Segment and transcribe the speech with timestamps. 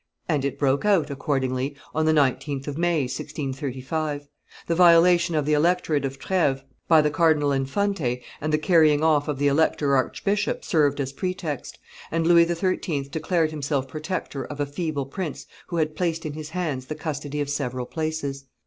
[0.27, 4.27] And it broke out, accordingly, on the 19th of May, 1635.
[4.65, 9.27] The violation of the electorate of Treves by the Cardinal Infante, and the carrying off
[9.27, 11.77] of the elector archbishop served as pretext;
[12.09, 13.09] and Louis XIII.
[13.11, 17.39] declared himself protector of a feeble prince who had placed in his hands the custody
[17.39, 18.45] of several places.